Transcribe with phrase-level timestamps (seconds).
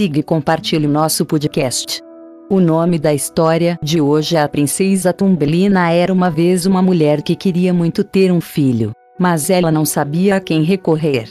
[0.00, 2.00] siga e compartilhe nosso podcast.
[2.48, 7.20] O nome da história de hoje é A Princesa Tumbelina era uma vez uma mulher
[7.20, 11.28] que queria muito ter um filho, mas ela não sabia a quem recorrer.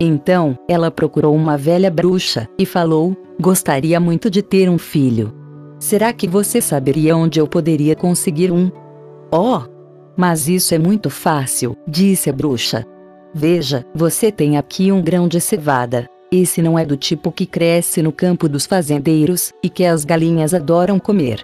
[0.00, 5.34] Então, ela procurou uma velha bruxa e falou: Gostaria muito de ter um filho.
[5.78, 8.70] Será que você saberia onde eu poderia conseguir um?
[9.30, 9.60] Oh!
[10.16, 12.82] Mas isso é muito fácil, disse a bruxa.
[13.34, 16.08] Veja, você tem aqui um grão de cevada.
[16.36, 20.52] Esse não é do tipo que cresce no campo dos fazendeiros e que as galinhas
[20.52, 21.40] adoram comer.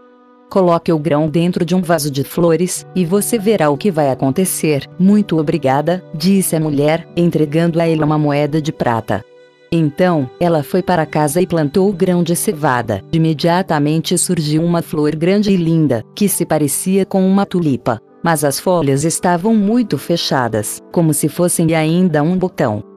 [0.50, 4.10] Coloque o grão dentro de um vaso de flores e você verá o que vai
[4.10, 4.86] acontecer.
[4.98, 9.24] Muito obrigada, disse a mulher, entregando a ele uma moeda de prata.
[9.72, 13.00] Então, ela foi para casa e plantou o grão de cevada.
[13.10, 17.98] Imediatamente surgiu uma flor grande e linda, que se parecia com uma tulipa.
[18.22, 22.91] Mas as folhas estavam muito fechadas, como se fossem ainda um botão.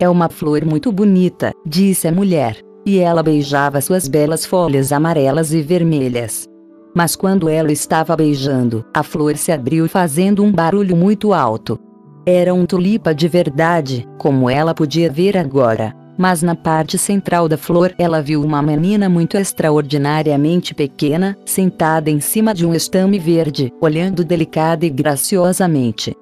[0.00, 2.58] É uma flor muito bonita, disse a mulher.
[2.86, 6.48] E ela beijava suas belas folhas amarelas e vermelhas.
[6.94, 11.78] Mas quando ela estava beijando, a flor se abriu fazendo um barulho muito alto.
[12.24, 15.94] Era um tulipa de verdade, como ela podia ver agora.
[16.16, 22.20] Mas na parte central da flor ela viu uma menina muito extraordinariamente pequena, sentada em
[22.20, 26.14] cima de um estame verde, olhando delicada e graciosamente.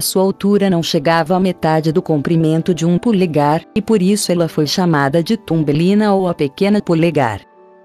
[0.00, 4.48] Sua altura não chegava à metade do comprimento de um polegar, e por isso ela
[4.48, 7.40] foi chamada de Tumbelina ou a Pequena Polegar.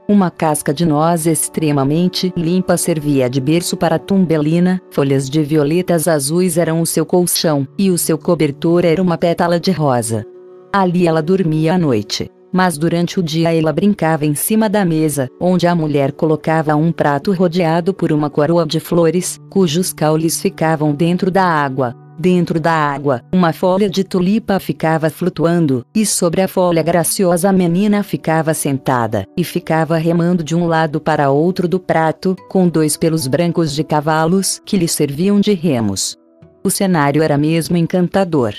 [0.08, 6.58] Uma casca de noz extremamente limpa servia de berço para Tumbelina, folhas de violetas azuis
[6.58, 10.26] eram o seu colchão, e o seu cobertor era uma pétala de rosa.
[10.74, 12.30] Ali ela dormia à noite.
[12.52, 16.92] Mas durante o dia ela brincava em cima da mesa, onde a mulher colocava um
[16.92, 21.96] prato rodeado por uma coroa de flores, cujos caules ficavam dentro da água.
[22.22, 27.54] Dentro da água, uma folha de tulipa ficava flutuando, e sobre a folha graciosa a
[27.54, 32.98] menina ficava sentada, e ficava remando de um lado para outro do prato, com dois
[32.98, 36.18] pelos brancos de cavalos que lhe serviam de remos.
[36.62, 38.54] O cenário era mesmo encantador.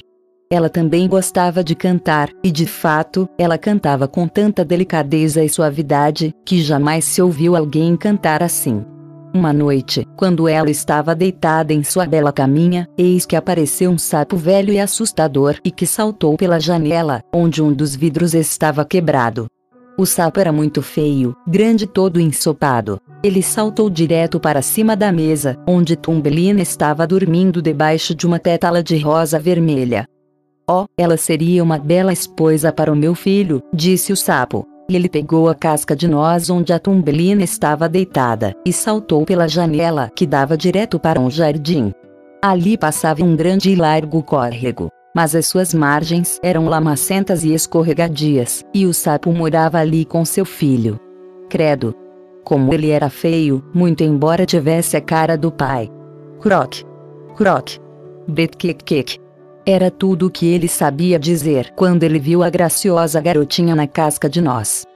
[0.52, 6.34] Ela também gostava de cantar, e de fato, ela cantava com tanta delicadeza e suavidade,
[6.44, 8.84] que jamais se ouviu alguém cantar assim.
[9.32, 14.36] Uma noite, quando ela estava deitada em sua bela caminha, eis que apareceu um sapo
[14.36, 19.46] velho e assustador e que saltou pela janela, onde um dos vidros estava quebrado.
[19.96, 23.00] O sapo era muito feio, grande todo ensopado.
[23.22, 28.82] Ele saltou direto para cima da mesa, onde Tumbelina estava dormindo debaixo de uma pétala
[28.82, 30.08] de rosa vermelha.
[30.72, 34.64] Oh, ela seria uma bela esposa para o meu filho, disse o sapo.
[34.88, 39.48] E ele pegou a casca de noz onde a tumbelina estava deitada, e saltou pela
[39.48, 41.92] janela que dava direto para um jardim.
[42.40, 48.64] Ali passava um grande e largo córrego, mas as suas margens eram lamacentas e escorregadias,
[48.72, 51.00] e o sapo morava ali com seu filho.
[51.48, 51.92] Credo!
[52.44, 55.90] Como ele era feio, muito embora tivesse a cara do pai.
[56.40, 56.82] Croc!
[57.36, 57.76] Croc!
[58.28, 59.19] Betkekek!
[59.64, 64.28] Era tudo o que ele sabia dizer quando ele viu a graciosa garotinha na casca
[64.28, 64.86] de nós.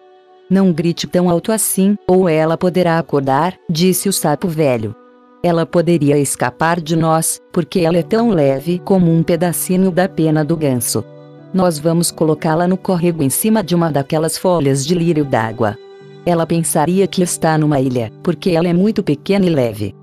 [0.49, 4.95] Não grite tão alto assim, ou ela poderá acordar, disse o sapo velho.
[5.43, 10.43] Ela poderia escapar de nós, porque ela é tão leve como um pedacinho da pena
[10.43, 11.05] do ganso.
[11.53, 15.77] Nós vamos colocá-la no córrego em cima de uma daquelas folhas de lírio d'água.
[16.25, 19.95] Ela pensaria que está numa ilha, porque ela é muito pequena e leve.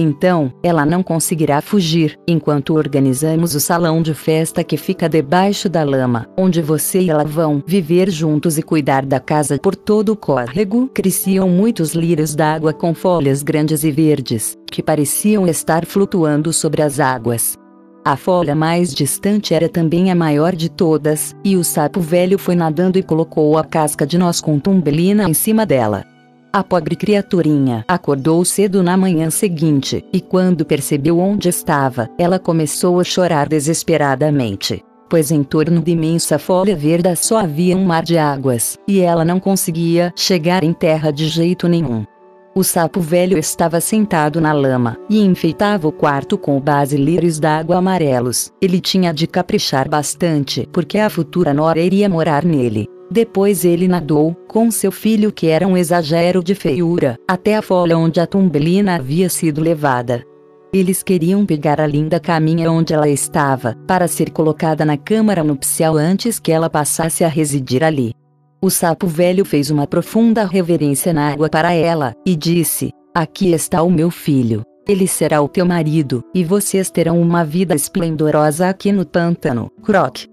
[0.00, 5.82] Então, ela não conseguirá fugir, enquanto organizamos o salão de festa que fica debaixo da
[5.82, 10.16] lama, onde você e ela vão viver juntos e cuidar da casa por todo o
[10.16, 10.88] córrego.
[10.94, 17.00] Cresciam muitos lírios d'água com folhas grandes e verdes, que pareciam estar flutuando sobre as
[17.00, 17.56] águas.
[18.04, 22.54] A folha mais distante era também a maior de todas, e o sapo velho foi
[22.54, 26.04] nadando e colocou a casca de noz com tumbelina em cima dela.
[26.50, 32.98] A pobre criaturinha acordou cedo na manhã seguinte, e quando percebeu onde estava, ela começou
[32.98, 34.82] a chorar desesperadamente.
[35.10, 39.26] Pois em torno de imensa folha verde só havia um mar de águas, e ela
[39.26, 42.06] não conseguia chegar em terra de jeito nenhum.
[42.54, 48.50] O sapo velho estava sentado na lama, e enfeitava o quarto com basilírios d'água amarelos.
[48.60, 52.88] Ele tinha de caprichar bastante, porque a futura nora iria morar nele.
[53.10, 57.96] Depois ele nadou, com seu filho que era um exagero de feiura, até a folha
[57.96, 60.22] onde a tumbelina havia sido levada.
[60.70, 65.96] Eles queriam pegar a linda caminha onde ela estava, para ser colocada na câmara nupcial
[65.96, 68.12] antes que ela passasse a residir ali.
[68.60, 73.82] O sapo velho fez uma profunda reverência na água para ela, e disse: Aqui está
[73.82, 74.62] o meu filho.
[74.86, 79.70] Ele será o teu marido, e vocês terão uma vida esplendorosa aqui no pântano.
[79.82, 80.26] Croc.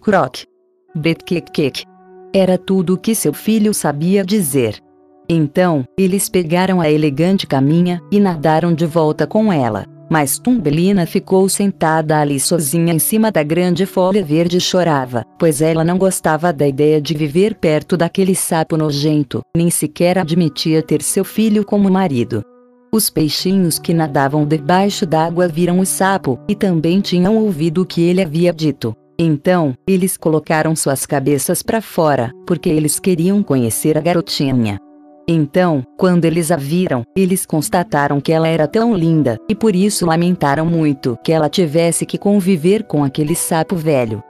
[0.00, 0.44] Croc.
[0.94, 1.91] Betkekek.
[2.34, 4.78] Era tudo o que seu filho sabia dizer.
[5.28, 9.84] Então, eles pegaram a elegante caminha e nadaram de volta com ela.
[10.10, 15.60] Mas Tumbelina ficou sentada ali sozinha em cima da grande folha verde e chorava, pois
[15.60, 21.02] ela não gostava da ideia de viver perto daquele sapo nojento, nem sequer admitia ter
[21.02, 22.42] seu filho como marido.
[22.94, 28.02] Os peixinhos que nadavam debaixo d'água viram o sapo, e também tinham ouvido o que
[28.02, 28.94] ele havia dito.
[29.18, 34.78] Então, eles colocaram suas cabeças para fora, porque eles queriam conhecer a garotinha.
[35.28, 40.06] Então, quando eles a viram, eles constataram que ela era tão linda, e por isso
[40.06, 44.22] lamentaram muito que ela tivesse que conviver com aquele sapo velho.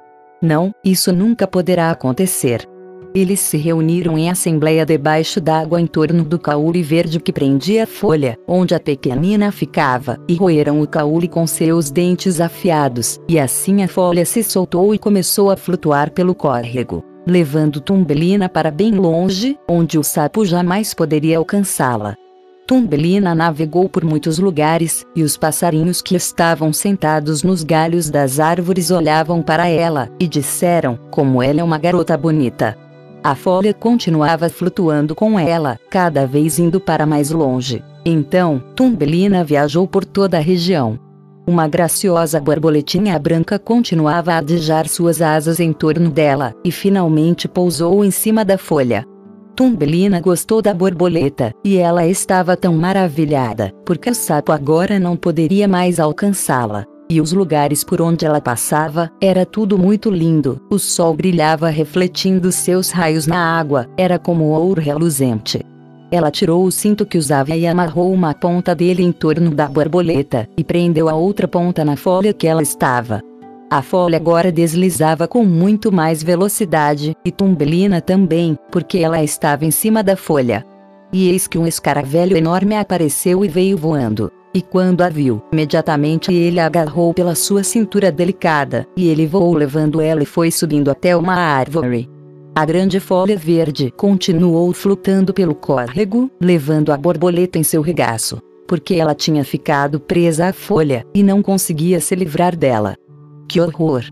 [0.42, 2.68] Não, isso nunca poderá acontecer.
[3.14, 7.86] Eles se reuniram em assembleia debaixo d'água em torno do caule verde que prendia a
[7.86, 13.82] folha, onde a pequenina ficava, e roeram o caule com seus dentes afiados, e assim
[13.82, 19.56] a folha se soltou e começou a flutuar pelo córrego levando Tumbelina para bem longe,
[19.68, 22.16] onde o sapo jamais poderia alcançá-la.
[22.66, 28.90] Tumbelina navegou por muitos lugares, e os passarinhos que estavam sentados nos galhos das árvores
[28.90, 32.76] olhavam para ela, e disseram, como ela é uma garota bonita.
[33.24, 37.80] A folha continuava flutuando com ela, cada vez indo para mais longe.
[38.04, 40.98] Então, Tumbelina viajou por toda a região.
[41.46, 48.04] Uma graciosa borboletinha branca continuava a adejar suas asas em torno dela, e finalmente pousou
[48.04, 49.04] em cima da folha.
[49.54, 55.68] Tumbelina gostou da borboleta, e ela estava tão maravilhada, porque o sapo agora não poderia
[55.68, 56.86] mais alcançá-la.
[57.12, 62.50] E os lugares por onde ela passava, era tudo muito lindo, o sol brilhava refletindo
[62.50, 65.60] seus raios na água, era como ouro reluzente.
[66.10, 70.48] Ela tirou o cinto que usava e amarrou uma ponta dele em torno da borboleta,
[70.56, 73.20] e prendeu a outra ponta na folha que ela estava.
[73.70, 79.70] A folha agora deslizava com muito mais velocidade, e Tumbelina também, porque ela estava em
[79.70, 80.64] cima da folha.
[81.12, 84.32] E eis que um escaravelho enorme apareceu e veio voando.
[84.54, 89.54] E quando a viu, imediatamente ele a agarrou pela sua cintura delicada, e ele voou
[89.54, 92.08] levando ela e foi subindo até uma árvore.
[92.54, 98.96] A grande folha verde continuou flutuando pelo córrego, levando a borboleta em seu regaço, porque
[98.96, 102.94] ela tinha ficado presa à folha e não conseguia se livrar dela.
[103.48, 104.04] Que horror!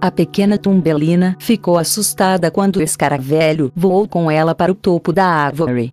[0.00, 5.24] A pequena Tumbelina ficou assustada quando o escaravelho voou com ela para o topo da
[5.24, 5.92] árvore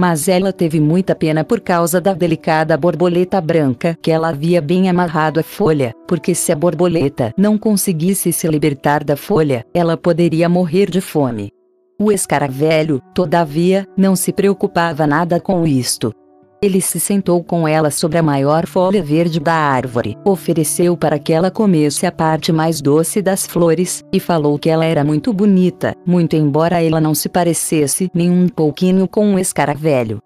[0.00, 4.88] mas ela teve muita pena por causa da delicada borboleta branca que ela havia bem
[4.88, 10.48] amarrado à folha, porque se a borboleta não conseguisse se libertar da folha, ela poderia
[10.48, 11.52] morrer de fome.
[11.98, 16.14] O escaravelho, todavia, não se preocupava nada com isto.
[16.62, 21.32] Ele se sentou com ela sobre a maior folha verde da árvore, ofereceu para que
[21.32, 25.94] ela comesse a parte mais doce das flores, e falou que ela era muito bonita,
[26.06, 30.18] muito embora ela não se parecesse nem um pouquinho com um escaravelho.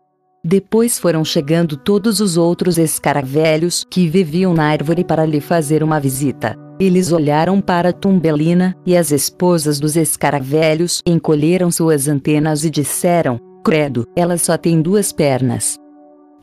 [0.45, 6.01] Depois foram chegando todos os outros escaravelhos que viviam na árvore para lhe fazer uma
[6.01, 6.57] visita.
[6.81, 14.05] Eles olharam para Tumbelina, e as esposas dos escaravelhos encolheram suas antenas e disseram: Credo,
[14.17, 15.79] ela só tem duas pernas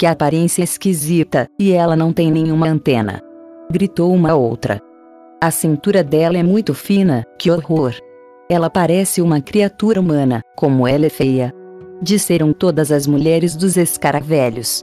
[0.01, 3.21] que aparência esquisita, e ela não tem nenhuma antena.
[3.71, 4.81] Gritou uma outra.
[5.39, 7.93] A cintura dela é muito fina, que horror.
[8.49, 11.53] Ela parece uma criatura humana, como ela é feia.
[12.01, 14.81] Disseram todas as mulheres dos escaravelhos.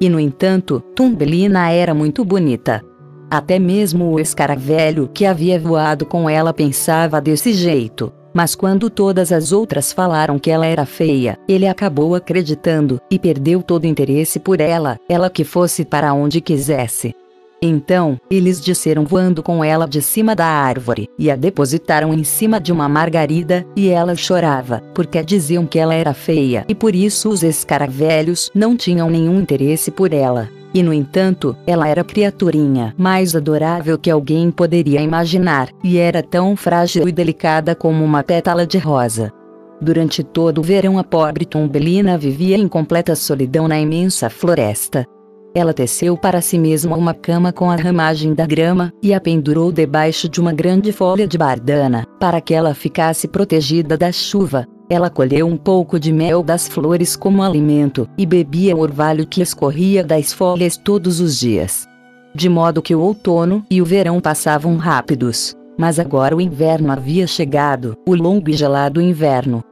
[0.00, 2.80] E no entanto, Tumbelina era muito bonita.
[3.28, 8.12] Até mesmo o escaravelho que havia voado com ela pensava desse jeito.
[8.32, 13.62] Mas quando todas as outras falaram que ela era feia, ele acabou acreditando, e perdeu
[13.62, 17.14] todo interesse por ela, ela que fosse para onde quisesse.
[17.62, 22.58] Então, eles disseram voando com ela de cima da árvore, e a depositaram em cima
[22.58, 27.28] de uma margarida, e ela chorava, porque diziam que ela era feia, e por isso
[27.28, 30.48] os escaravelhos não tinham nenhum interesse por ela.
[30.72, 36.22] E no entanto, ela era a criaturinha mais adorável que alguém poderia imaginar, e era
[36.22, 39.32] tão frágil e delicada como uma pétala de rosa.
[39.80, 45.06] Durante todo o verão a pobre Tombelina vivia em completa solidão na imensa floresta.
[45.52, 49.72] Ela teceu para si mesma uma cama com a ramagem da grama, e a pendurou
[49.72, 55.08] debaixo de uma grande folha de bardana, para que ela ficasse protegida da chuva, ela
[55.08, 60.02] colheu um pouco de mel das flores como alimento, e bebia o orvalho que escorria
[60.02, 61.86] das folhas todos os dias.
[62.34, 65.54] De modo que o outono e o verão passavam rápidos.
[65.78, 69.62] Mas agora o inverno havia chegado, o longo e gelado inverno.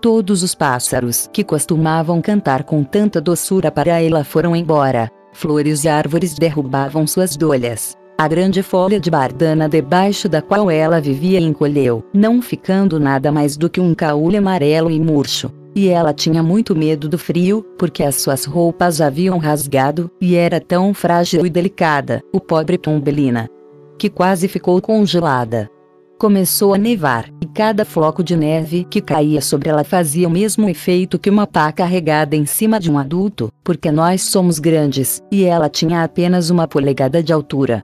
[0.00, 5.10] Todos os pássaros que costumavam cantar com tanta doçura para ela foram embora.
[5.32, 7.97] Flores e árvores derrubavam suas dolhas.
[8.20, 13.56] A grande folha de bardana debaixo da qual ela vivia encolheu, não ficando nada mais
[13.56, 15.52] do que um caule amarelo e murcho.
[15.72, 20.60] E ela tinha muito medo do frio, porque as suas roupas haviam rasgado, e era
[20.60, 23.48] tão frágil e delicada, o pobre Tumbelina,
[23.96, 25.70] que quase ficou congelada.
[26.18, 30.68] Começou a nevar, e cada floco de neve que caía sobre ela fazia o mesmo
[30.68, 35.44] efeito que uma pá carregada em cima de um adulto, porque nós somos grandes, e
[35.44, 37.80] ela tinha apenas uma polegada de altura.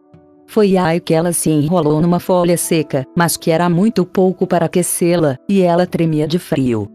[0.54, 4.66] Foi aí que ela se enrolou numa folha seca, mas que era muito pouco para
[4.66, 6.88] aquecê-la, e ela tremia de frio.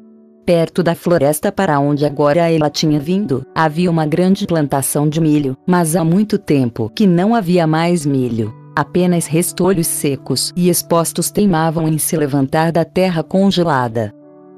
[0.46, 5.58] Perto da floresta para onde agora ela tinha vindo, havia uma grande plantação de milho,
[5.68, 8.56] mas há muito tempo que não havia mais milho.
[8.78, 14.14] Apenas restolhos secos e expostos teimavam em se levantar da terra congelada.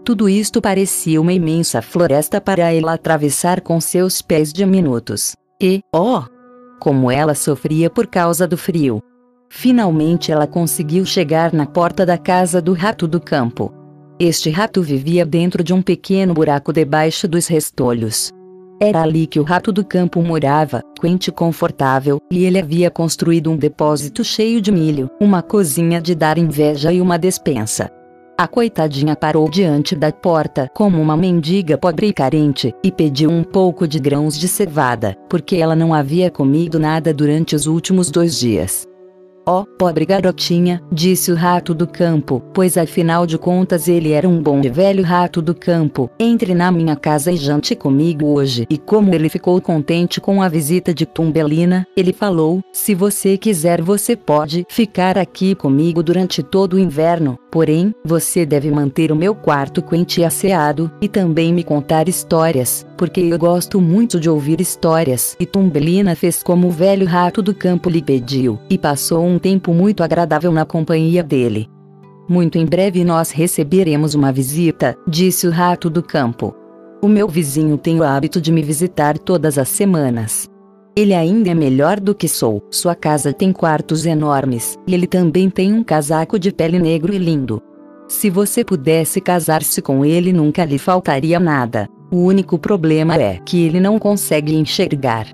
[0.05, 5.36] Tudo isto parecia uma imensa floresta para ela atravessar com seus pés diminutos.
[5.60, 6.22] E, oh,
[6.81, 9.03] como ela sofria por causa do frio.
[9.47, 13.71] Finalmente ela conseguiu chegar na porta da casa do rato do campo.
[14.19, 18.31] Este rato vivia dentro de um pequeno buraco debaixo dos restolhos.
[18.81, 23.51] Era ali que o rato do campo morava, quente e confortável, e ele havia construído
[23.51, 27.91] um depósito cheio de milho, uma cozinha de dar inveja e uma despensa.
[28.41, 33.43] A coitadinha parou diante da porta como uma mendiga pobre e carente, e pediu um
[33.43, 38.39] pouco de grãos de cevada, porque ela não havia comido nada durante os últimos dois
[38.39, 38.88] dias.
[39.48, 44.41] Oh, pobre garotinha, disse o rato do campo, pois afinal de contas ele era um
[44.41, 46.10] bom e velho rato do campo.
[46.19, 48.65] Entre na minha casa e jante comigo hoje.
[48.71, 53.83] E como ele ficou contente com a visita de Tumbelina, ele falou: Se você quiser,
[53.83, 57.38] você pode ficar aqui comigo durante todo o inverno.
[57.51, 62.88] Porém, você deve manter o meu quarto quente e asseado, e também me contar histórias,
[62.98, 65.36] porque eu gosto muito de ouvir histórias.
[65.38, 69.74] E Tumbelina fez como o velho rato do campo lhe pediu, e passou um tempo
[69.74, 71.67] muito agradável na companhia dele.
[72.29, 76.55] Muito em breve nós receberemos uma visita, disse o rato do campo.
[77.01, 80.50] O meu vizinho tem o hábito de me visitar todas as semanas.
[80.95, 82.62] Ele ainda é melhor do que sou.
[82.69, 87.17] Sua casa tem quartos enormes, e ele também tem um casaco de pele negro e
[87.17, 87.62] lindo.
[88.10, 91.88] Se você pudesse casar-se com ele, nunca lhe faltaria nada.
[92.12, 95.27] O único problema é que ele não consegue enxergar.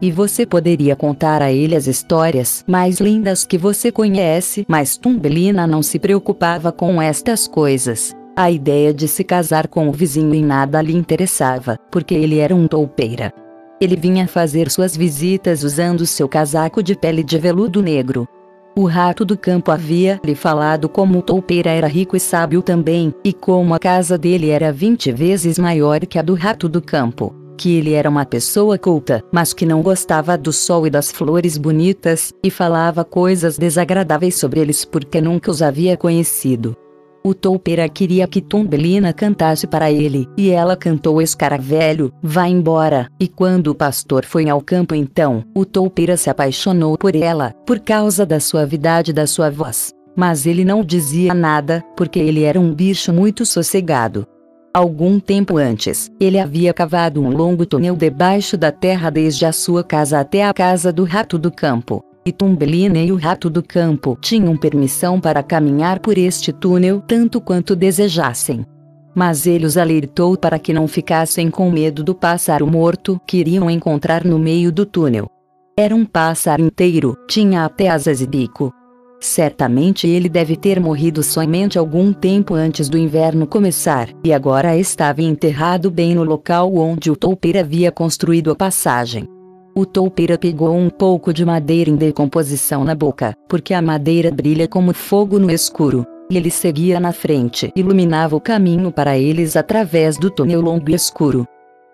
[0.00, 5.66] E você poderia contar a ele as histórias mais lindas que você conhece, mas Tumbelina
[5.66, 8.14] não se preocupava com estas coisas.
[8.36, 12.54] A ideia de se casar com o vizinho em nada lhe interessava, porque ele era
[12.54, 13.34] um toupeira.
[13.80, 18.28] Ele vinha fazer suas visitas usando seu casaco de pele de veludo negro.
[18.76, 23.14] O rato do campo havia lhe falado como o toupeira era rico e sábio também,
[23.24, 27.34] e como a casa dele era vinte vezes maior que a do rato do campo.
[27.56, 31.56] Que ele era uma pessoa culta, mas que não gostava do sol e das flores
[31.56, 36.76] bonitas, e falava coisas desagradáveis sobre eles porque nunca os havia conhecido.
[37.22, 43.28] O toupeira queria que Tumbelina cantasse para ele, e ela cantou Escaravelho, vá embora, e
[43.28, 48.24] quando o pastor foi ao campo então, o toupeira se apaixonou por ela, por causa
[48.24, 49.92] da suavidade da sua voz.
[50.16, 54.26] Mas ele não dizia nada, porque ele era um bicho muito sossegado.
[54.72, 59.84] Algum tempo antes, ele havia cavado um longo túnel debaixo da terra desde a sua
[59.84, 64.16] casa até a casa do rato do campo e Tumbelina e o rato do campo
[64.20, 68.64] tinham permissão para caminhar por este túnel tanto quanto desejassem.
[69.12, 73.68] Mas ele os alertou para que não ficassem com medo do pássaro morto que iriam
[73.68, 75.28] encontrar no meio do túnel.
[75.76, 78.72] Era um pássaro inteiro, tinha até asas e bico.
[79.18, 85.20] Certamente ele deve ter morrido somente algum tempo antes do inverno começar, e agora estava
[85.20, 89.26] enterrado bem no local onde o toupeiro havia construído a passagem.
[89.74, 94.66] O toupeira pegou um pouco de madeira em decomposição na boca, porque a madeira brilha
[94.66, 96.04] como fogo no escuro.
[96.28, 100.94] E ele seguia na frente, iluminava o caminho para eles através do túnel longo e
[100.94, 101.46] escuro.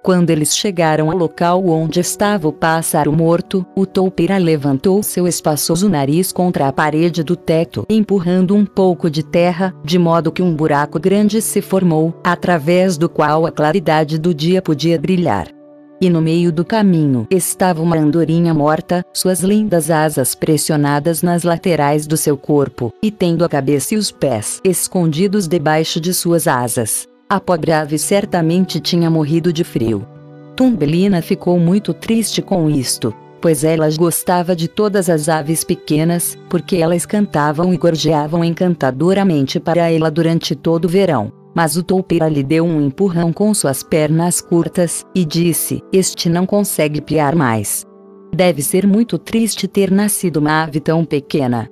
[0.02, 5.88] Quando eles chegaram ao local onde estava o pássaro morto, o toupeira levantou seu espaçoso
[5.88, 10.54] nariz contra a parede do teto, empurrando um pouco de terra, de modo que um
[10.54, 15.55] buraco grande se formou, através do qual a claridade do dia podia brilhar.
[15.98, 22.06] E no meio do caminho estava uma andorinha morta, suas lindas asas pressionadas nas laterais
[22.06, 27.08] do seu corpo, e tendo a cabeça e os pés escondidos debaixo de suas asas.
[27.30, 30.06] A pobre ave certamente tinha morrido de frio.
[30.54, 36.76] Tumbelina ficou muito triste com isto, pois ela gostava de todas as aves pequenas, porque
[36.76, 42.42] elas cantavam e gorjeavam encantadoramente para ela durante todo o verão mas o toupeira lhe
[42.42, 47.86] deu um empurrão com suas pernas curtas, e disse: Este não consegue piar mais.
[48.34, 51.70] deve ser muito triste ter nascido uma ave tão pequena.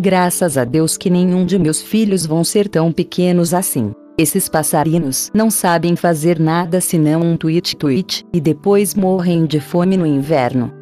[0.00, 3.92] Graças a Deus que nenhum de meus filhos vão ser tão pequenos assim.
[4.16, 10.06] Esses passarinhos não sabem fazer nada senão um tweet-tweet, e depois morrem de fome no
[10.06, 10.72] inverno.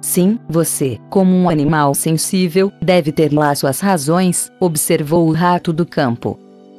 [0.00, 5.84] Sim, você, como um animal sensível, deve ter lá suas razões, observou o rato do
[5.84, 6.38] campo.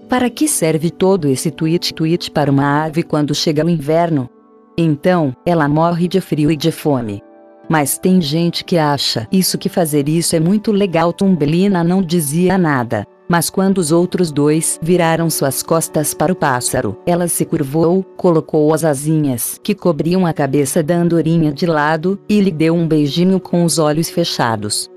[0.10, 4.30] Para que serve todo esse tweet-tweet para uma ave quando chega o inverno?
[4.78, 7.22] Então, ela morre de frio e de fome.
[7.68, 11.12] Mas tem gente que acha isso que fazer isso é muito legal.
[11.12, 13.06] Tumbelina não dizia nada.
[13.28, 18.74] Mas quando os outros dois viraram suas costas para o pássaro, ela se curvou, colocou
[18.74, 23.42] as asinhas que cobriam a cabeça da andorinha de lado, e lhe deu um beijinho
[23.42, 24.90] com os olhos fechados.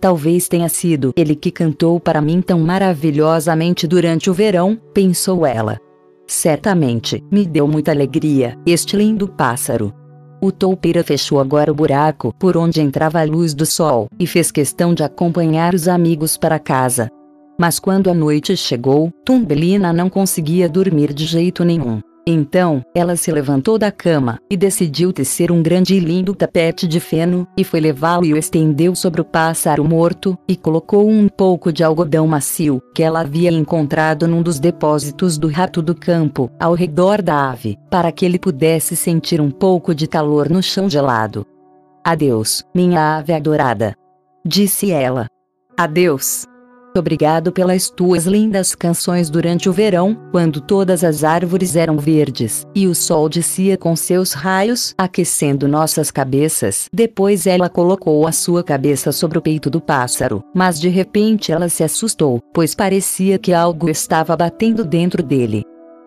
[0.00, 5.78] Talvez tenha sido ele que cantou para mim tão maravilhosamente durante o verão, pensou ela.
[6.26, 9.92] Certamente, me deu muita alegria, este lindo pássaro.
[10.40, 14.52] O toupeira fechou agora o buraco por onde entrava a luz do sol, e fez
[14.52, 17.08] questão de acompanhar os amigos para casa.
[17.58, 22.00] Mas quando a noite chegou, Tumbelina não conseguia dormir de jeito nenhum.
[22.26, 27.00] Então, ela se levantou da cama e decidiu tecer um grande e lindo tapete de
[27.00, 31.72] feno, e foi levá-lo e o estendeu sobre o pássaro morto, e colocou um pouco
[31.72, 36.74] de algodão macio, que ela havia encontrado num dos depósitos do rato do campo, ao
[36.74, 41.46] redor da ave, para que ele pudesse sentir um pouco de calor no chão gelado.
[42.04, 43.94] Adeus, minha ave adorada.
[44.44, 45.26] Disse ela.
[45.76, 46.46] Adeus.
[46.98, 52.88] Obrigado pelas tuas lindas canções durante o verão, quando todas as árvores eram verdes, e
[52.88, 56.88] o sol descia com seus raios, aquecendo nossas cabeças.
[56.92, 61.68] Depois ela colocou a sua cabeça sobre o peito do pássaro, mas de repente ela
[61.68, 65.62] se assustou, pois parecia que algo estava batendo dentro dele.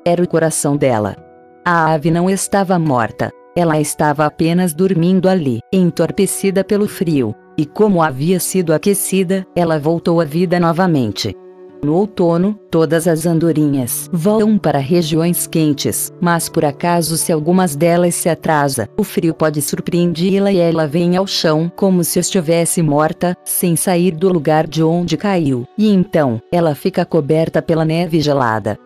[0.06, 1.16] Era o coração dela.
[1.64, 3.32] A ave não estava morta.
[3.56, 10.22] Ela estava apenas dormindo ali, entorpecida pelo frio e como havia sido aquecida, ela voltou
[10.22, 11.36] à vida novamente.
[11.84, 18.14] No outono, todas as andorinhas voam para regiões quentes, mas por acaso se algumas delas
[18.14, 23.36] se atrasa, o frio pode surpreendê-la e ela vem ao chão como se estivesse morta,
[23.44, 28.78] sem sair do lugar de onde caiu, e então, ela fica coberta pela neve gelada.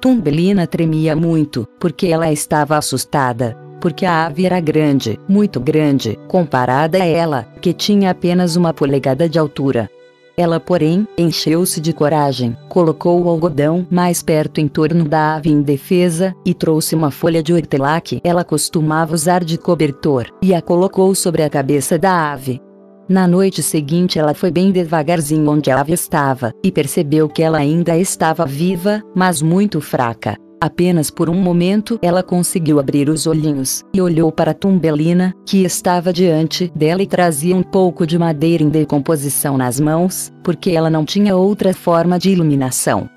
[0.00, 6.98] Tumbelina tremia muito, porque ela estava assustada, porque a ave era grande, muito grande, comparada
[6.98, 9.90] a ela, que tinha apenas uma polegada de altura.
[10.36, 16.34] Ela, porém, encheu-se de coragem, colocou o algodão mais perto em torno da ave indefesa,
[16.44, 21.14] e trouxe uma folha de hortelã que ela costumava usar de cobertor, e a colocou
[21.14, 22.60] sobre a cabeça da ave.
[23.08, 27.58] Na noite seguinte ela foi bem devagarzinho onde a ave estava, e percebeu que ela
[27.58, 30.36] ainda estava viva, mas muito fraca.
[30.64, 36.10] Apenas por um momento ela conseguiu abrir os olhinhos e olhou para Tumbelina, que estava
[36.10, 41.04] diante dela e trazia um pouco de madeira em decomposição nas mãos, porque ela não
[41.04, 43.10] tinha outra forma de iluminação.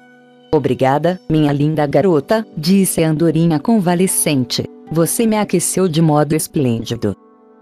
[0.53, 4.65] Obrigada, minha linda garota, disse a andorinha convalescente.
[4.91, 7.15] Você me aqueceu de modo esplêndido.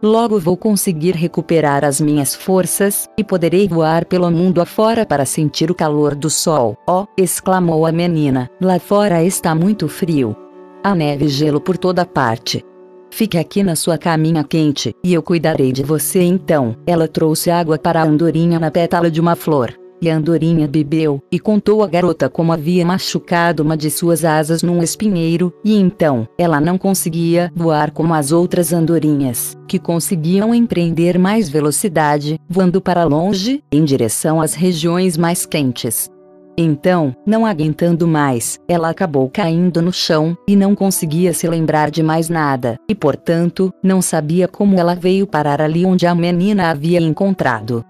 [0.06, 5.72] Logo vou conseguir recuperar as minhas forças, e poderei voar pelo mundo afora para sentir
[5.72, 6.78] o calor do sol.
[6.88, 7.08] Oh!
[7.18, 8.48] exclamou a menina.
[8.62, 10.36] Lá fora está muito frio.
[10.84, 12.64] Há neve e gelo por toda parte.
[13.10, 16.76] Fique aqui na sua caminha quente, e eu cuidarei de você então.
[16.86, 19.74] Ela trouxe água para a andorinha na pétala de uma flor.
[20.06, 24.62] E a andorinha bebeu, e contou à garota como havia machucado uma de suas asas
[24.62, 31.18] num espinheiro, e então, ela não conseguia voar como as outras andorinhas, que conseguiam empreender
[31.18, 36.08] mais velocidade, voando para longe, em direção às regiões mais quentes.
[36.56, 42.04] Então, não aguentando mais, ela acabou caindo no chão, e não conseguia se lembrar de
[42.04, 47.02] mais nada, e portanto, não sabia como ela veio parar ali onde a menina havia
[47.02, 47.84] encontrado.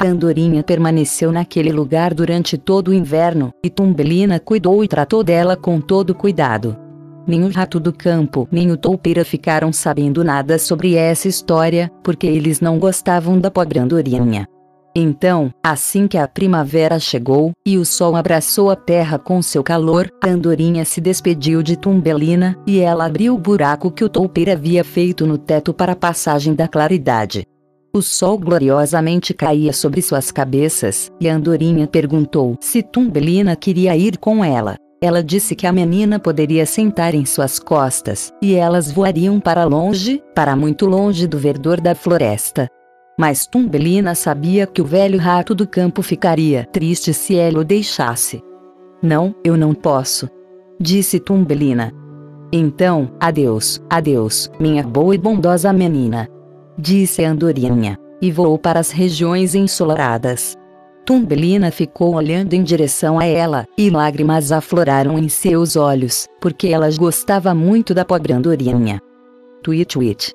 [0.00, 5.56] A andorinha permaneceu naquele lugar durante todo o inverno, e Tumbelina cuidou e tratou dela
[5.56, 6.76] com todo cuidado.
[7.26, 12.26] Nem o rato do campo nem o toupeira ficaram sabendo nada sobre essa história, porque
[12.26, 14.46] eles não gostavam da pobre andorinha.
[14.94, 20.10] Então, assim que a primavera chegou, e o sol abraçou a terra com seu calor,
[20.22, 24.84] a andorinha se despediu de Tumbelina, e ela abriu o buraco que o toupeira havia
[24.84, 27.46] feito no teto para a passagem da claridade.
[27.94, 34.42] O sol gloriosamente caía sobre suas cabeças, e andorinha perguntou se Tumbelina queria ir com
[34.42, 34.76] ela.
[35.02, 40.22] Ela disse que a menina poderia sentar em suas costas, e elas voariam para longe,
[40.34, 42.66] para muito longe do verdor da floresta.
[43.18, 48.40] Mas Tumbelina sabia que o velho rato do campo ficaria triste se ela o deixasse.
[49.02, 50.30] Não, eu não posso.
[50.80, 51.92] Disse Tumbelina.
[52.50, 56.26] Então, adeus, adeus, minha boa e bondosa menina
[56.78, 57.98] disse a andorinha.
[58.20, 60.56] e voou para as regiões ensolaradas.
[61.04, 66.88] Tumbelina ficou olhando em direção a ela, e lágrimas afloraram em seus olhos, porque ela
[66.96, 69.00] gostava muito da pobre andorinha.
[69.60, 70.32] Tweet tweet.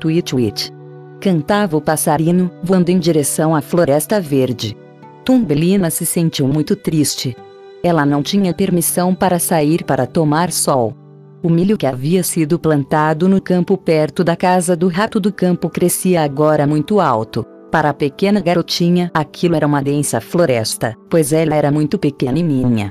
[0.00, 0.72] Tweet tweet.
[1.20, 4.76] Cantava o passarinho, voando em direção à floresta verde.
[5.24, 7.36] Tumbelina se sentiu muito triste.
[7.84, 10.92] Ela não tinha permissão para sair para tomar sol.
[11.40, 15.70] O milho que havia sido plantado no campo perto da casa do rato do campo
[15.70, 17.46] crescia agora muito alto.
[17.70, 22.90] Para a pequena garotinha, aquilo era uma densa floresta, pois ela era muito pequenininha.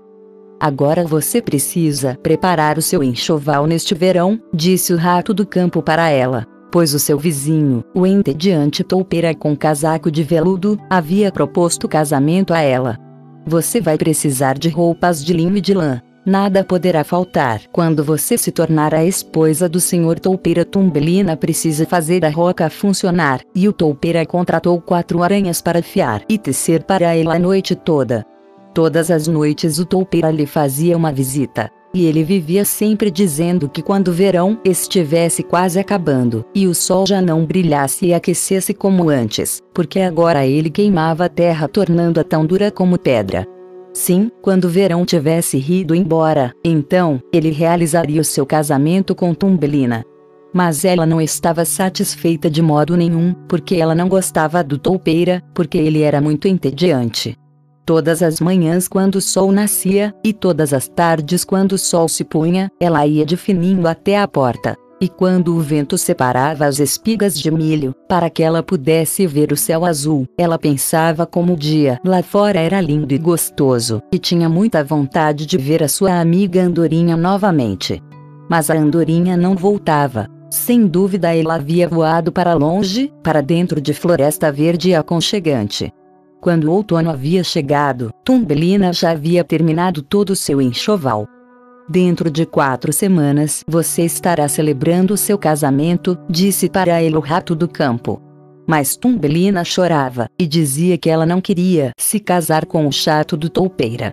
[0.59, 6.09] Agora você precisa preparar o seu enxoval neste verão, disse o rato do campo para
[6.09, 12.53] ela, pois o seu vizinho, o entediante toupeira com casaco de veludo, havia proposto casamento
[12.53, 12.97] a ela.
[13.45, 17.61] Você vai precisar de roupas de linho e de lã, Nada poderá faltar.
[17.71, 23.39] Quando você se tornar a esposa do senhor Toupeira Tumbelina precisa fazer a roca funcionar,
[23.55, 28.25] e o Toupeira contratou quatro aranhas para fiar e tecer para ela a noite toda.
[28.73, 33.81] Todas as noites o Toupeira lhe fazia uma visita, e ele vivia sempre dizendo que
[33.81, 39.07] quando o verão estivesse quase acabando, e o sol já não brilhasse e aquecesse como
[39.07, 43.47] antes, porque agora ele queimava a terra tornando-a tão dura como pedra.
[43.97, 50.05] Sim, quando o verão tivesse rido embora, então, ele realizaria o seu casamento com Tumbelina.
[50.53, 55.79] Mas ela não estava satisfeita de modo nenhum, porque ela não gostava do toupeira, porque
[55.79, 57.35] ele era muito entediante.
[57.87, 62.23] Todas as manhãs quando o sol nascia, e todas as tardes quando o sol se
[62.23, 67.39] punha, ela ia de fininho até a porta, e quando o vento separava as espigas
[67.39, 71.99] de milho, para que ela pudesse ver o céu azul, ela pensava como o dia
[72.03, 76.63] lá fora era lindo e gostoso, e tinha muita vontade de ver a sua amiga
[76.63, 78.01] Andorinha novamente.
[78.49, 80.27] Mas a Andorinha não voltava.
[80.49, 85.91] Sem dúvida ela havia voado para longe, para dentro de floresta verde e aconchegante.
[86.39, 91.27] Quando o outono havia chegado, Tumbelina já havia terminado todo o seu enxoval,
[91.89, 97.65] Dentro de quatro semanas você estará celebrando seu casamento, disse para ele o rato do
[97.65, 98.21] campo.
[98.67, 103.49] Mas Tumbelina chorava e dizia que ela não queria se casar com o chato do
[103.49, 104.11] toupeira.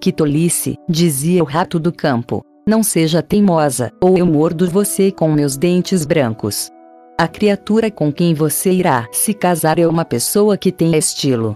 [0.00, 2.42] Que tolice, dizia o rato do campo.
[2.66, 6.70] Não seja teimosa, ou eu mordo você com meus dentes brancos.
[7.18, 11.54] A criatura com quem você irá se casar é uma pessoa que tem estilo.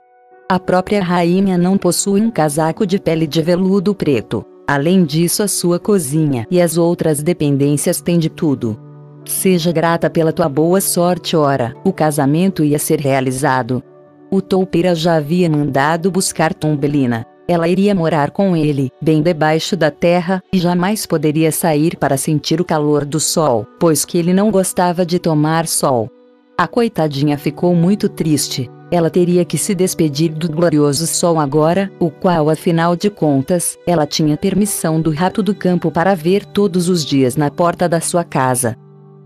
[0.50, 4.44] A própria rainha não possui um casaco de pele de veludo preto.
[4.66, 8.76] Além disso, a sua cozinha e as outras dependências têm de tudo.
[9.24, 13.82] Seja grata pela tua boa sorte, ora, o casamento ia ser realizado.
[14.30, 17.24] O toupeira já havia mandado buscar Tombelina.
[17.48, 22.60] Ela iria morar com ele, bem debaixo da terra, e jamais poderia sair para sentir
[22.60, 26.10] o calor do sol, pois que ele não gostava de tomar sol.
[26.58, 32.10] A coitadinha ficou muito triste, ela teria que se despedir do glorioso sol agora, o
[32.10, 37.04] qual afinal de contas, ela tinha permissão do rato do campo para ver todos os
[37.04, 38.74] dias na porta da sua casa.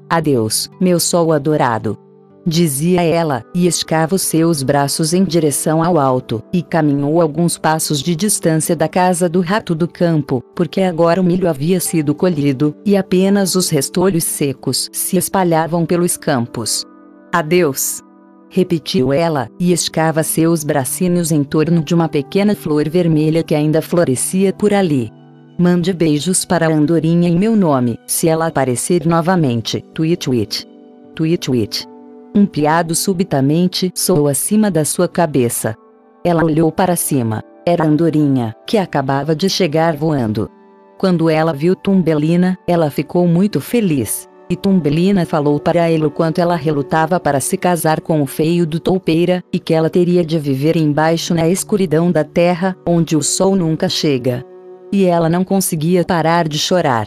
[0.09, 1.97] Adeus, meu sol adorado.
[2.45, 8.03] Dizia ela, e escava os seus braços em direção ao alto, e caminhou alguns passos
[8.03, 12.75] de distância da casa do rato do campo, porque agora o milho havia sido colhido,
[12.85, 16.85] e apenas os restolhos secos se espalhavam pelos campos.
[17.33, 18.03] Adeus!
[18.51, 23.81] repetiu ela, e escava seus bracinhos em torno de uma pequena flor vermelha que ainda
[23.81, 25.11] florescia por ali.
[25.57, 29.81] Mande beijos para a andorinha em meu nome, se ela aparecer novamente.
[29.95, 30.67] Tweet tweet.
[31.15, 31.87] Tweet tweet.
[32.35, 35.77] Um piado subitamente soou acima da sua cabeça.
[36.25, 37.43] Ela olhou para cima.
[37.67, 40.49] Era a andorinha, que acabava de chegar voando.
[40.99, 44.30] Quando ela viu Tumbelina, ela ficou muito feliz.
[44.51, 48.67] E Tumbelina falou para ele o quanto ela relutava para se casar com o feio
[48.67, 53.23] do toupeira, e que ela teria de viver embaixo na escuridão da terra, onde o
[53.23, 54.45] sol nunca chega.
[54.93, 57.07] E ela não conseguia parar de chorar.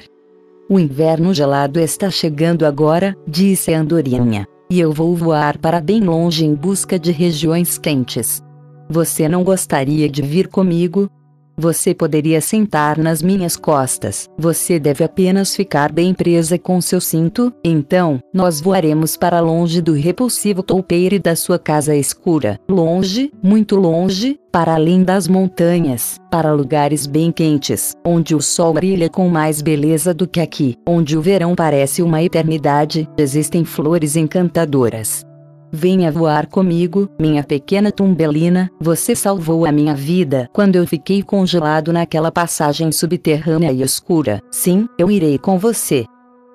[0.70, 6.00] O inverno gelado está chegando agora, disse a andorinha, e eu vou voar para bem
[6.00, 8.42] longe em busca de regiões quentes.
[8.90, 11.10] Você não gostaria de vir comigo?
[11.58, 14.30] Você poderia sentar nas minhas costas.
[14.38, 17.54] Você deve apenas ficar bem presa com seu cinto.
[17.64, 22.60] Então, nós voaremos para longe do repulsivo toupeiro e da sua casa escura.
[22.68, 29.10] Longe, muito longe, para além das montanhas, para lugares bem quentes, onde o sol brilha
[29.10, 33.08] com mais beleza do que aqui, onde o verão parece uma eternidade.
[33.18, 35.26] Existem flores encantadoras
[35.76, 41.92] Venha voar comigo, minha pequena Tumbelina, você salvou a minha vida quando eu fiquei congelado
[41.92, 44.40] naquela passagem subterrânea e escura.
[44.52, 46.06] Sim, eu irei com você.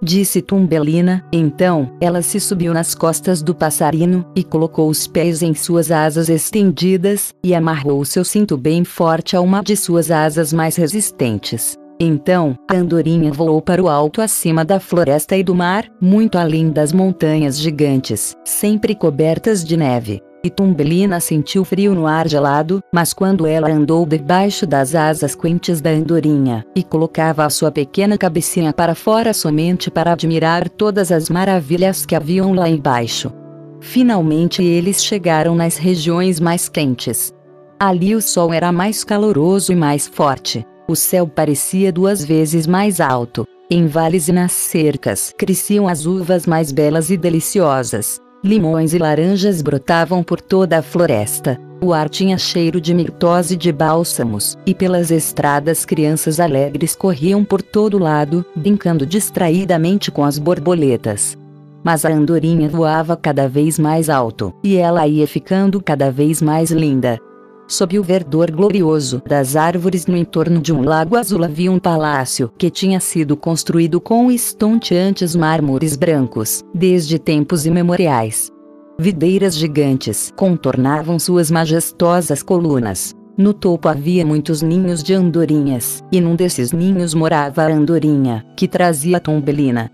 [0.01, 1.25] disse Tumbelina.
[1.33, 6.29] Então, ela se subiu nas costas do passarinho, e colocou os pés em suas asas
[6.29, 11.77] estendidas, e amarrou seu cinto bem forte a uma de suas asas mais resistentes.
[12.01, 16.71] Então, a andorinha voou para o alto acima da floresta e do mar, muito além
[16.71, 20.23] das montanhas gigantes, sempre cobertas de neve.
[20.45, 25.81] E Tumbelina sentiu frio no ar gelado, mas quando ela andou debaixo das asas quentes
[25.81, 31.29] da andorinha, e colocava a sua pequena cabecinha para fora somente para admirar todas as
[31.29, 33.33] maravilhas que haviam lá embaixo.
[33.81, 37.33] Finalmente eles chegaram nas regiões mais quentes.
[37.81, 40.65] Ali o sol era mais caloroso e mais forte.
[40.91, 43.47] O céu parecia duas vezes mais alto.
[43.71, 48.19] Em vales e nas cercas cresciam as uvas mais belas e deliciosas.
[48.43, 51.61] Limões e laranjas brotavam por toda a floresta.
[51.83, 57.45] O ar tinha cheiro de mirtose e de bálsamos, e pelas estradas crianças alegres corriam
[57.45, 61.37] por todo lado, brincando distraidamente com as borboletas.
[61.85, 66.71] Mas a andorinha voava cada vez mais alto, e ela ia ficando cada vez mais
[66.71, 67.21] linda.
[67.69, 72.51] Sob o verdor glorioso das árvores no entorno de um lago azul havia um palácio
[72.57, 78.51] que tinha sido construído com estonteantes mármores brancos, desde tempos imemoriais.
[78.99, 83.15] Videiras gigantes contornavam suas majestosas colunas.
[83.37, 88.67] No topo havia muitos ninhos de andorinhas, e num desses ninhos morava a andorinha, que
[88.67, 89.93] trazia a tombelina.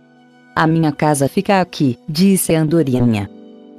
[0.54, 3.28] A minha casa fica aqui, disse a andorinha.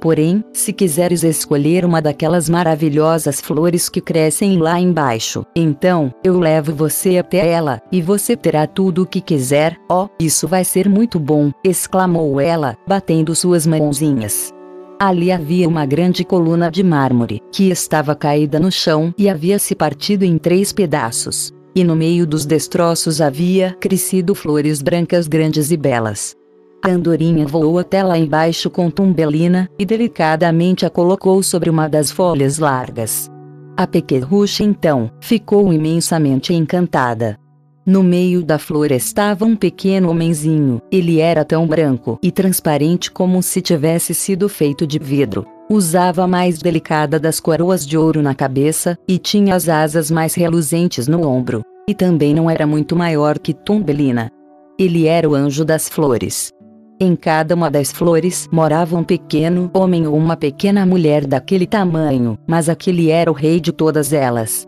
[0.06, 6.72] Porém, se quiseres escolher uma daquelas maravilhosas flores que crescem lá embaixo, então, eu levo
[6.72, 9.76] você até ela, e você terá tudo o que quiser.
[9.90, 11.50] Oh, isso vai ser muito bom!
[11.64, 14.54] exclamou ela, batendo suas mãozinhas.
[14.96, 19.74] Ali havia uma grande coluna de mármore, que estava caída no chão e havia se
[19.74, 21.52] partido em três pedaços.
[21.74, 26.36] E no meio dos destroços havia crescido flores brancas grandes e belas.
[26.84, 32.10] A andorinha voou até lá embaixo com Tumbelina, e delicadamente a colocou sobre uma das
[32.10, 33.30] folhas largas.
[33.76, 37.38] A pequerrucha então, ficou imensamente encantada.
[37.84, 43.42] No meio da flor estava um pequeno homenzinho, ele era tão branco e transparente como
[43.42, 45.46] se tivesse sido feito de vidro.
[45.70, 50.34] Usava a mais delicada das coroas de ouro na cabeça, e tinha as asas mais
[50.34, 51.62] reluzentes no ombro.
[51.88, 54.30] E também não era muito maior que Tumbelina.
[54.78, 56.52] Ele era o anjo das flores.
[56.98, 62.38] Em cada uma das flores morava um pequeno homem ou uma pequena mulher daquele tamanho,
[62.46, 64.66] mas aquele era o rei de todas elas.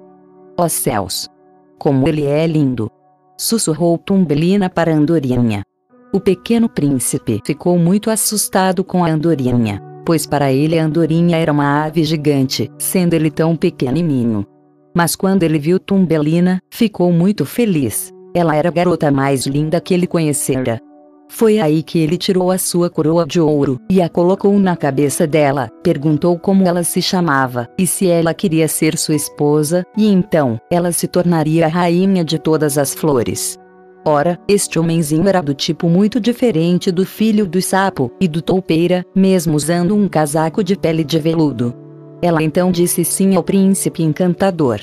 [0.58, 1.26] Ó oh céus!
[1.78, 2.90] Como ele é lindo!
[3.38, 5.62] Sussurrou Tumbelina para Andorinha.
[6.12, 11.52] O pequeno príncipe ficou muito assustado com a Andorinha, pois para ele a Andorinha era
[11.52, 14.44] uma ave gigante, sendo ele tão pequenininho.
[14.94, 18.12] Mas quando ele viu Tumbelina, ficou muito feliz.
[18.34, 20.78] Ela era a garota mais linda que ele conhecera.
[21.28, 25.26] Foi aí que ele tirou a sua coroa de ouro e a colocou na cabeça
[25.26, 30.58] dela, perguntou como ela se chamava e se ela queria ser sua esposa, e então
[30.70, 33.58] ela se tornaria a rainha de todas as flores.
[34.04, 39.04] Ora, este homenzinho era do tipo muito diferente do filho do sapo e do toupeira,
[39.14, 41.74] mesmo usando um casaco de pele de veludo.
[42.22, 44.80] Ela então disse sim ao príncipe encantador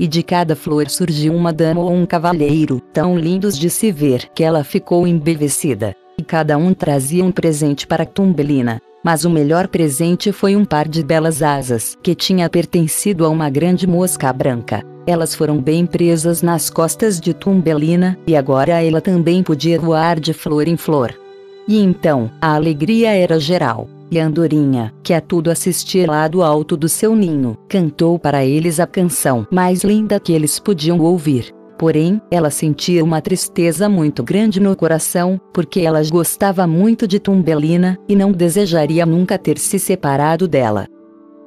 [0.00, 4.30] e de cada flor surgiu uma dama ou um cavalheiro, tão lindos de se ver
[4.34, 5.94] que ela ficou embevecida.
[6.18, 8.80] E cada um trazia um presente para Tumbelina.
[9.04, 13.50] Mas o melhor presente foi um par de belas asas, que tinha pertencido a uma
[13.50, 14.82] grande mosca branca.
[15.06, 20.32] Elas foram bem presas nas costas de Tumbelina, e agora ela também podia voar de
[20.32, 21.14] flor em flor.
[21.68, 26.42] E então, a alegria era geral e a andorinha, que a tudo assistia lá do
[26.42, 31.54] alto do seu ninho, cantou para eles a canção mais linda que eles podiam ouvir.
[31.78, 37.96] Porém, ela sentia uma tristeza muito grande no coração, porque ela gostava muito de Tumbelina,
[38.06, 40.86] e não desejaria nunca ter se separado dela.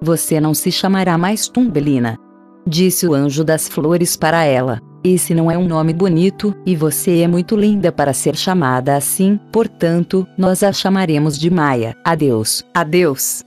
[0.01, 2.17] Você não se chamará mais Tumbelina.
[2.65, 4.79] Disse o anjo das flores para ela.
[5.03, 9.37] Esse não é um nome bonito, e você é muito linda para ser chamada assim,
[9.51, 11.93] portanto, nós a chamaremos de Maia.
[12.05, 13.43] Adeus, adeus.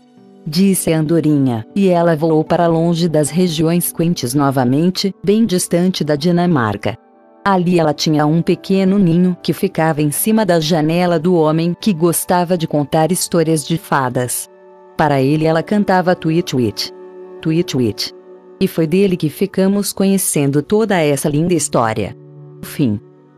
[0.46, 6.14] Disse a andorinha, e ela voou para longe das regiões quentes novamente, bem distante da
[6.14, 6.96] Dinamarca.
[7.42, 11.92] Ali ela tinha um pequeno ninho que ficava em cima da janela do homem que
[11.92, 14.48] gostava de contar histórias de fadas.
[14.96, 16.92] Para ele ela cantava tweet tweet.
[17.40, 18.12] Tweet tweet.
[18.61, 22.16] E foi dele que ficamos conhecendo toda essa linda história.
[22.62, 23.01] Fim.